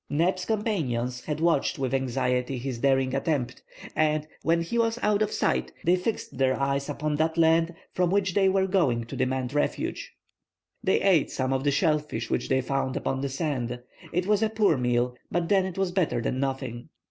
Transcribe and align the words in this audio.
Neb's 0.09 0.45
companions 0.45 1.25
had 1.25 1.39
watched 1.39 1.77
with 1.77 1.93
anxiety 1.93 2.57
his 2.57 2.79
daring 2.79 3.13
attempt, 3.13 3.61
and, 3.95 4.27
when 4.41 4.61
he 4.63 4.79
was 4.79 4.97
out 5.03 5.21
of 5.21 5.31
sight, 5.31 5.71
they 5.85 5.95
fixed 5.95 6.39
their 6.39 6.59
eyes 6.59 6.89
upon 6.89 7.15
that 7.17 7.37
land 7.37 7.75
from 7.93 8.09
which 8.09 8.33
they 8.33 8.49
were 8.49 8.65
going 8.65 9.03
to 9.03 9.15
demand 9.15 9.53
refuge. 9.53 10.15
They 10.83 11.01
ate 11.03 11.29
some 11.29 11.53
of 11.53 11.63
the 11.63 11.69
shellfish 11.69 12.31
which 12.31 12.49
they 12.49 12.61
found 12.61 12.97
upon 12.97 13.21
the 13.21 13.29
sands; 13.29 13.73
it 14.11 14.25
was 14.25 14.41
a 14.41 14.49
poor 14.49 14.75
meal, 14.75 15.13
but 15.29 15.49
then 15.49 15.65
it 15.67 15.77
was 15.77 15.91
better 15.91 16.19
than 16.19 16.39
nothing. 16.39 16.89